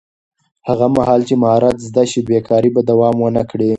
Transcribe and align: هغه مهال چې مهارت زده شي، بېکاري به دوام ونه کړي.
هغه 0.67 0.85
مهال 0.95 1.21
چې 1.27 1.33
مهارت 1.41 1.77
زده 1.87 2.03
شي، 2.11 2.19
بېکاري 2.29 2.69
به 2.75 2.81
دوام 2.89 3.15
ونه 3.21 3.43
کړي. 3.51 3.69